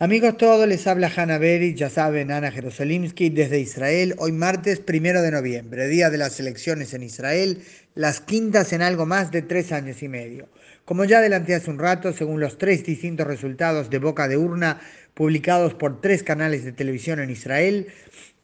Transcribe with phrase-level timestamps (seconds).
[0.00, 5.22] Amigos todos, les habla Hanna Beri, ya saben, Ana Jerosolimsky desde Israel, hoy martes primero
[5.22, 7.62] de noviembre, día de las elecciones en Israel,
[7.94, 10.48] las quintas en algo más de tres años y medio.
[10.84, 14.80] Como ya adelanté hace un rato, según los tres distintos resultados de boca de urna
[15.14, 17.86] publicados por tres canales de televisión en Israel,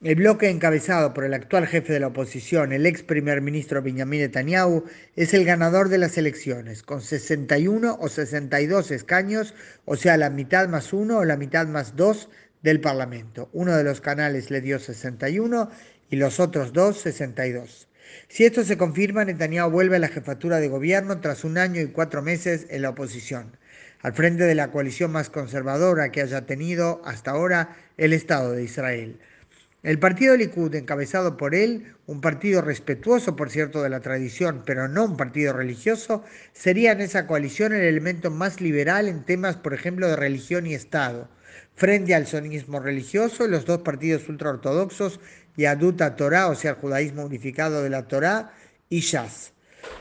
[0.02, 4.20] el bloque encabezado por el actual jefe de la oposición, el ex primer ministro Benjamin
[4.20, 9.54] Netanyahu, es el ganador de las elecciones, con 61 o 62 escaños,
[9.84, 12.30] o sea, la mitad más uno o la mitad más dos
[12.62, 13.50] del Parlamento.
[13.52, 15.70] Uno de los canales le dio 61
[16.08, 17.88] y los otros dos 62.
[18.28, 21.88] Si esto se confirma, Netanyahu vuelve a la jefatura de gobierno tras un año y
[21.88, 23.58] cuatro meses en la oposición,
[24.00, 28.64] al frente de la coalición más conservadora que haya tenido hasta ahora el Estado de
[28.64, 29.20] Israel.
[29.82, 34.88] El partido Likud, encabezado por él, un partido respetuoso, por cierto, de la tradición, pero
[34.88, 39.72] no un partido religioso, sería en esa coalición el elemento más liberal en temas, por
[39.72, 41.30] ejemplo, de religión y Estado.
[41.76, 45.18] Frente al sonismo religioso, los dos partidos ultraortodoxos,
[45.56, 48.52] Yaduta Torah, o sea, el judaísmo unificado de la Torah,
[48.90, 49.54] y Shas.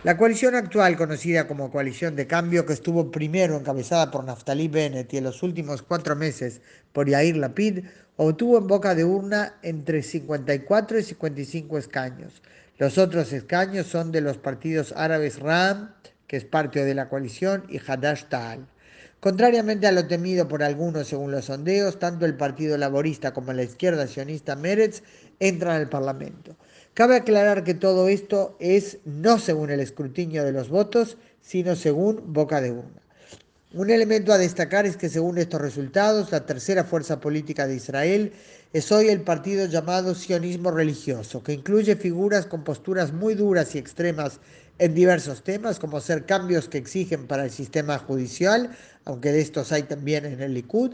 [0.04, 5.14] La coalición actual, conocida como Coalición de Cambio, que estuvo primero encabezada por Naftali Bennett
[5.14, 6.62] y en los últimos cuatro meses
[6.94, 7.86] por Yair Lapid,
[8.16, 12.42] obtuvo en boca de urna entre 54 y 55 escaños.
[12.78, 15.94] Los otros escaños son de los partidos árabes Ram,
[16.28, 18.68] que es parte de la coalición, y Hadash Ta'al.
[19.20, 23.64] Contrariamente a lo temido por algunos según los sondeos, tanto el Partido Laborista como la
[23.64, 25.04] izquierda sionista Meretz
[25.42, 26.56] entran al Parlamento.
[26.94, 32.32] Cabe aclarar que todo esto es no según el escrutinio de los votos, sino según
[32.32, 33.02] boca de urna.
[33.72, 38.34] Un elemento a destacar es que según estos resultados, la tercera fuerza política de Israel
[38.74, 43.78] es hoy el partido llamado sionismo religioso, que incluye figuras con posturas muy duras y
[43.78, 44.40] extremas
[44.80, 49.72] en diversos temas, como ser cambios que exigen para el sistema judicial, aunque de estos
[49.72, 50.94] hay también en el Likud,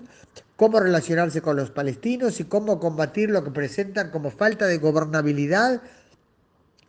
[0.57, 5.81] cómo relacionarse con los palestinos y cómo combatir lo que presentan como falta de gobernabilidad,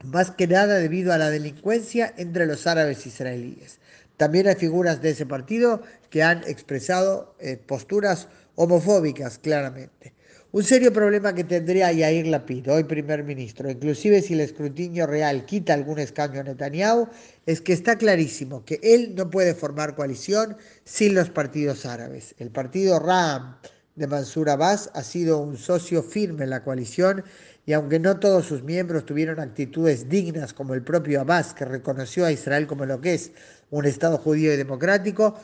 [0.02, 3.78] más que nada debido a la delincuencia entre los árabes israelíes.
[4.16, 10.14] También hay figuras de ese partido que han expresado eh, posturas homofóbicas claramente.
[10.52, 15.44] Un serio problema que tendría Yair Lapid, hoy primer ministro, inclusive si el escrutinio real
[15.44, 17.08] quita algún escaño a Netanyahu,
[17.44, 22.34] es que está clarísimo que él no puede formar coalición sin los partidos árabes.
[22.38, 23.56] El partido Ram
[23.96, 27.22] de Mansur Abbas ha sido un socio firme en la coalición
[27.66, 32.24] y aunque no todos sus miembros tuvieron actitudes dignas como el propio Abbas, que reconoció
[32.24, 33.32] a Israel como lo que es
[33.70, 35.34] un Estado judío y democrático,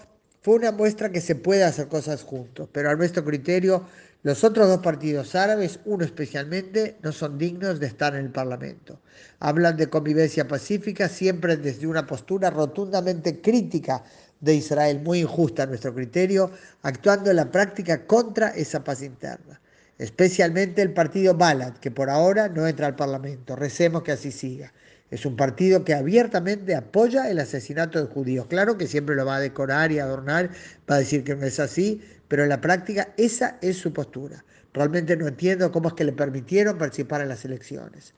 [0.41, 3.87] fue una muestra que se puede hacer cosas juntos, pero a nuestro criterio
[4.23, 9.01] los otros dos partidos árabes, uno especialmente, no son dignos de estar en el Parlamento.
[9.41, 14.05] Hablan de convivencia pacífica siempre desde una postura rotundamente crítica
[14.41, 19.62] de Israel, muy injusta a nuestro criterio, actuando en la práctica contra esa paz interna
[20.03, 23.55] especialmente el partido Balad, que por ahora no entra al Parlamento.
[23.55, 24.73] Recemos que así siga.
[25.13, 28.47] Es un partido que abiertamente apoya el asesinato de judíos.
[28.47, 30.51] Claro que siempre lo va a decorar y adornar,
[30.91, 34.45] va a decir que no es así, pero en la práctica esa es su postura.
[34.75, 38.13] Realmente no entiendo cómo es que le permitieron participar en las elecciones.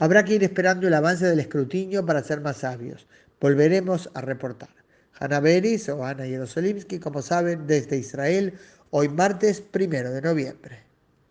[0.00, 3.06] Habrá que ir esperando el avance del escrutinio para ser más sabios.
[3.40, 4.68] Volveremos a reportar.
[5.18, 8.52] Hanna Beris o Ana Yerosolimsky, como saben, desde Israel,
[8.90, 10.91] hoy martes primero de noviembre.